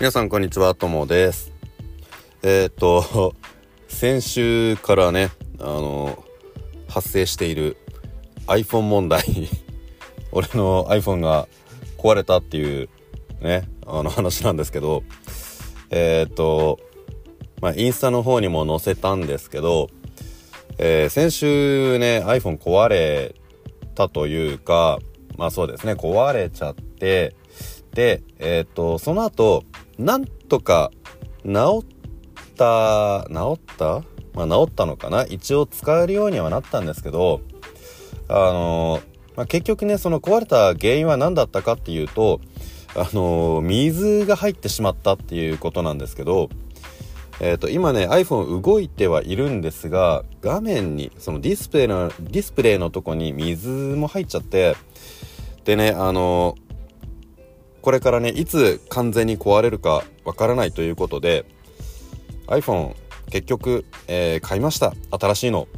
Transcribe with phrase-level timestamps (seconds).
[0.00, 1.52] 皆さんこんにちは、ともです。
[2.44, 3.34] えー、っと、
[3.88, 6.22] 先週からね、あの、
[6.86, 7.76] 発生している
[8.46, 9.24] iPhone 問題
[10.30, 11.48] 俺の iPhone が
[11.96, 12.88] 壊れたっていう
[13.40, 15.02] ね、あの話なんですけど、
[15.90, 16.78] えー、っと、
[17.60, 19.90] まあ、インスタの方にも載せたんですけど、
[20.78, 23.34] えー、先週ね、iPhone 壊れ
[23.96, 25.00] たというか、
[25.36, 27.34] まあそうですね、壊れちゃって、
[27.94, 29.64] で、えっ、と、その後、
[29.98, 30.90] なんとか
[31.44, 31.86] 治っ
[32.56, 34.02] た、治った？
[34.34, 35.24] まあ治ったのかな？
[35.24, 37.40] 一応使えるようにはなったんですけど、
[38.28, 39.00] あの
[39.36, 42.40] まあ、結局ね、その壊れた原因は何だったかっていうと、
[42.96, 46.48] あの水が入ってしまったっていうことなんですけど、
[47.40, 54.74] えっ、ー、と、今ね、iPhone 動いてはいるんですが、画面に、そのディスプレイの、ディスプレイのとこに水も入っちゃって、
[55.64, 56.56] でね、あの
[57.82, 61.44] これからね、いつ完全に壊れるかわからないということで、
[62.46, 62.94] iPhone
[63.30, 64.92] 結局、えー、買いました。
[65.18, 65.68] 新しいの。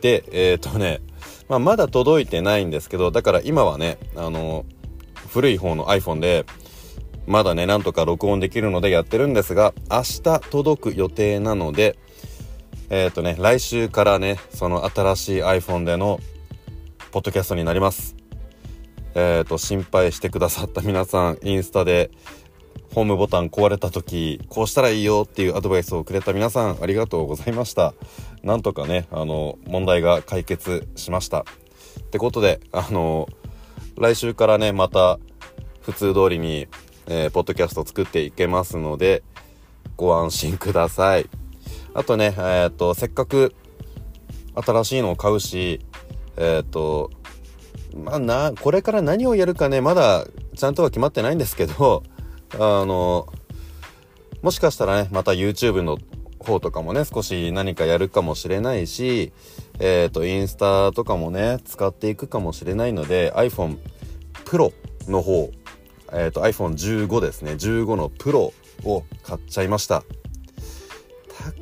[0.00, 1.00] で、えっ、とね、
[1.48, 4.64] まあ、まだ届いてないんですけど、だから今はね、あの
[5.28, 6.44] 古い方の iPhone で、
[7.26, 11.98] まだね、なんとか録音できるのでやってるんですが、明日届く予定なので、
[12.90, 16.20] えっ、とね、来週からね、その新しい iPhone での、
[17.12, 18.23] ポッドキャストになります。
[19.14, 22.10] え、ー、と、心配してくださった皆さん、インスタで、
[22.92, 27.94] ホームボタン壊れた時、こうしたらいいよっていうアドバイスをくれた皆さん、ありがとうございました。
[28.42, 31.40] なんとかね、あの、問題が解決しました。
[31.40, 31.44] っ
[32.10, 33.28] てことで、あの、
[33.96, 35.18] 来週からね、また、
[35.80, 36.66] 普通通りに
[37.06, 39.22] えー、ポッドキャスト作っていけますので、
[39.96, 41.28] ご安心ください。
[41.92, 43.54] あとね、えっ、と、せっかく
[44.54, 45.80] 新しいのを買うし、
[46.38, 47.10] えっ、と、
[47.94, 52.02] まあな、これから何をやるかね、まだちゃんとは決まってないんですけど、
[52.54, 53.26] あの、
[54.42, 55.98] もしかしたらね、また YouTube の
[56.38, 59.32] 方とかもね、少し何かやるかもしれないし、
[59.80, 63.78] えっ、と、インスタとかもね、使っていくかもしれないので、iPhone
[64.44, 64.72] Pro
[65.08, 65.50] の方
[66.14, 68.52] えっ、ー、と iPhone15 ですね15の Pro
[68.84, 70.04] を買っちゃいました。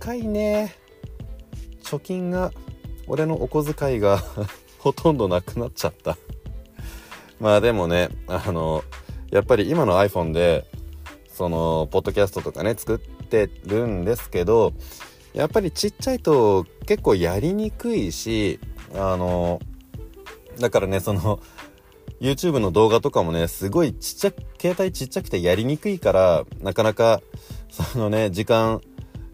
[0.00, 0.74] 高いね。
[1.82, 2.52] 貯金が
[3.06, 4.22] 俺のお小遣いが。
[4.86, 6.16] ほとんどなくなっちゃった。
[7.40, 8.84] まあでもねあの
[9.32, 10.64] やっぱり今の iPhone で
[11.28, 14.74] そのポッドキャストとかね作ってるんですけど
[15.34, 18.60] やっぱりちっちゃいと結構やりにくいし
[18.94, 19.60] あの
[20.60, 21.40] だからねその
[22.20, 27.20] YouTube の動画とかもね、すごいちっちゃ、携帯ちっちゃくてやりにくいから、なかなか、
[27.68, 28.80] そのね、時間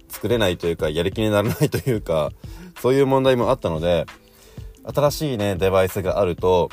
[0.09, 2.33] 作れないというか、やる気にならないというか、
[2.81, 4.05] そういう問題もあったので、
[4.85, 6.71] 新しいね、デバイスがあると、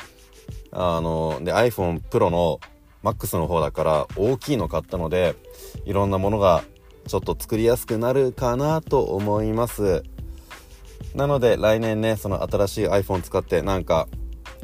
[0.72, 2.60] あの、で、iPhone Pro の
[3.02, 5.34] MAX の方だから大きいの買ったので、
[5.84, 6.64] いろんなものが
[7.06, 10.02] ちょっと作りやすくなるかなと思います。
[11.14, 14.08] なので来年ね、その新しい iPhone 使ってなんか、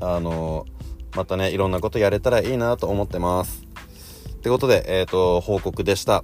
[0.00, 0.66] あの
[1.14, 3.66] またね、いろんなことやれたらいいなと思ってます。
[4.28, 6.22] ってことで、えっ、ー、と、報告でした。